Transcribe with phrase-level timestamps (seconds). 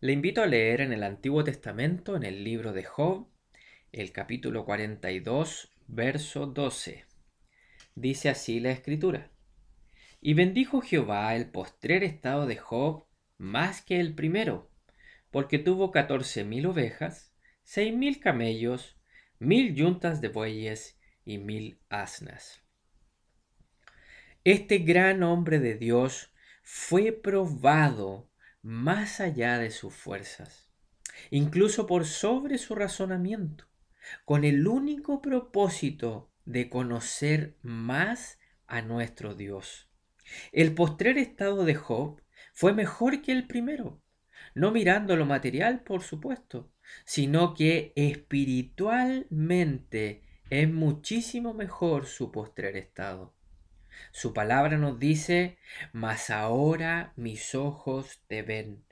[0.00, 3.26] Le invito a leer en el Antiguo Testamento, en el libro de Job,
[3.90, 7.04] el capítulo 42, verso 12.
[7.96, 9.32] Dice así la escritura.
[10.20, 13.06] Y bendijo Jehová el postrer estado de Job
[13.38, 14.70] más que el primero,
[15.32, 19.00] porque tuvo catorce mil ovejas, seis mil camellos,
[19.40, 22.62] mil yuntas de bueyes y mil asnas.
[24.44, 26.32] Este gran hombre de Dios
[26.62, 28.30] fue probado
[28.68, 30.68] más allá de sus fuerzas,
[31.30, 33.64] incluso por sobre su razonamiento,
[34.26, 39.88] con el único propósito de conocer más a nuestro Dios.
[40.52, 42.20] El postrer estado de Job
[42.52, 44.02] fue mejor que el primero,
[44.54, 46.70] no mirando lo material, por supuesto,
[47.06, 53.32] sino que espiritualmente es muchísimo mejor su postrer estado.
[54.12, 55.58] Su palabra nos dice,
[55.92, 58.84] mas ahora mis ojos te ven.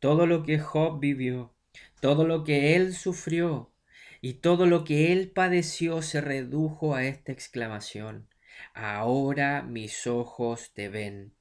[0.00, 1.54] Todo lo que Job vivió,
[2.00, 3.72] todo lo que él sufrió
[4.20, 8.28] y todo lo que él padeció se redujo a esta exclamación.
[8.74, 11.34] Ahora mis ojos te ven.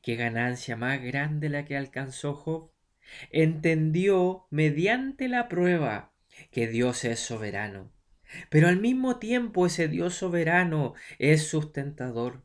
[0.00, 2.70] ¿Qué ganancia más grande la que alcanzó Job?
[3.30, 6.12] Entendió mediante la prueba
[6.50, 7.92] que Dios es soberano.
[8.48, 12.42] Pero al mismo tiempo ese Dios soberano es sustentador.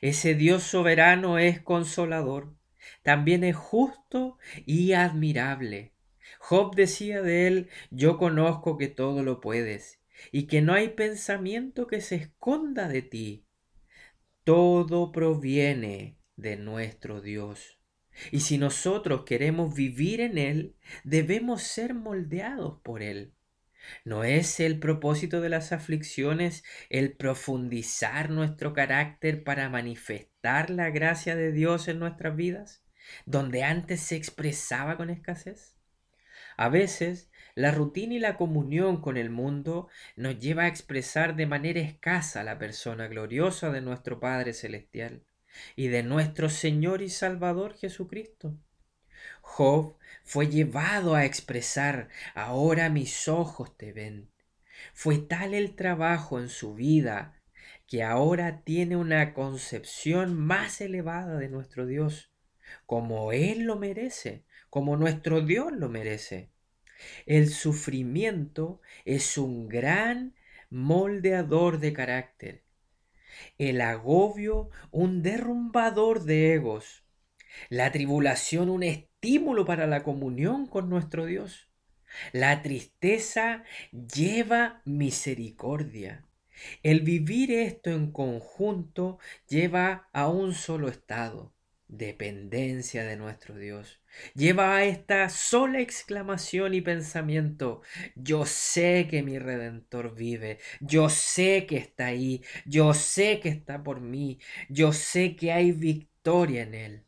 [0.00, 2.54] Ese Dios soberano es consolador,
[3.02, 5.92] también es justo y admirable.
[6.38, 10.00] Job decía de él, yo conozco que todo lo puedes
[10.32, 13.44] y que no hay pensamiento que se esconda de ti.
[14.44, 17.78] Todo proviene de nuestro Dios.
[18.30, 23.32] Y si nosotros queremos vivir en Él, debemos ser moldeados por Él.
[24.04, 31.36] ¿No es el propósito de las aflicciones el profundizar nuestro carácter para manifestar la gracia
[31.36, 32.84] de Dios en nuestras vidas,
[33.24, 35.76] donde antes se expresaba con escasez?
[36.56, 41.46] A veces, la rutina y la comunión con el mundo nos lleva a expresar de
[41.46, 45.22] manera escasa la persona gloriosa de nuestro Padre Celestial
[45.74, 48.58] y de nuestro Señor y Salvador Jesucristo.
[49.40, 54.30] Job fue llevado a expresar, ahora mis ojos te ven.
[54.92, 57.40] Fue tal el trabajo en su vida
[57.86, 62.32] que ahora tiene una concepción más elevada de nuestro Dios,
[62.84, 66.50] como Él lo merece, como nuestro Dios lo merece.
[67.26, 70.34] El sufrimiento es un gran
[70.70, 72.64] moldeador de carácter,
[73.58, 77.05] el agobio un derrumbador de egos,
[77.68, 81.68] la tribulación un estímulo para la comunión con nuestro Dios.
[82.32, 86.24] La tristeza lleva misericordia.
[86.82, 89.18] El vivir esto en conjunto
[89.48, 91.54] lleva a un solo estado,
[91.88, 94.00] dependencia de nuestro Dios.
[94.34, 97.82] Lleva a esta sola exclamación y pensamiento,
[98.14, 103.82] yo sé que mi redentor vive, yo sé que está ahí, yo sé que está
[103.82, 107.05] por mí, yo sé que hay victoria en él.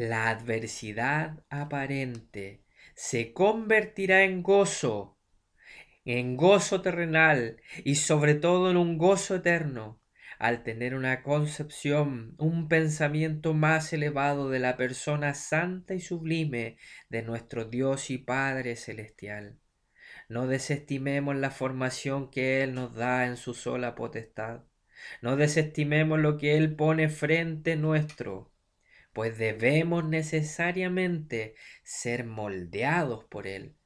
[0.00, 2.62] La adversidad aparente
[2.94, 5.18] se convertirá en gozo,
[6.04, 10.00] en gozo terrenal y sobre todo en un gozo eterno
[10.38, 16.78] al tener una concepción, un pensamiento más elevado de la persona santa y sublime
[17.08, 19.58] de nuestro Dios y Padre Celestial.
[20.28, 24.60] No desestimemos la formación que Él nos da en su sola potestad.
[25.22, 28.52] No desestimemos lo que Él pone frente nuestro
[29.12, 33.76] pues debemos necesariamente ser moldeados por Él,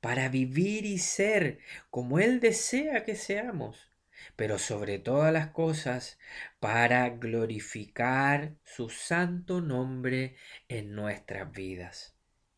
[0.00, 1.58] para vivir y ser
[1.90, 3.92] como Él desea que seamos,
[4.36, 6.18] pero sobre todas las cosas
[6.58, 10.36] para glorificar su santo nombre
[10.68, 12.16] en nuestras vidas.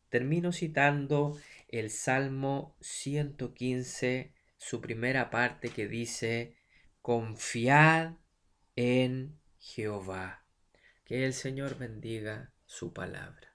[0.09, 6.57] Termino citando el Salmo 115, su primera parte que dice,
[7.01, 8.15] confiad
[8.77, 10.42] en Jehová
[11.13, 13.52] que el Señor bendiga su palabra.